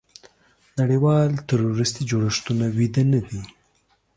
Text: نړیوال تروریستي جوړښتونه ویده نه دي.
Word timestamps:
نړیوال 0.79 1.29
تروریستي 1.49 2.03
جوړښتونه 2.09 2.65
ویده 2.77 3.03
نه 3.13 3.19
دي. 3.27 3.41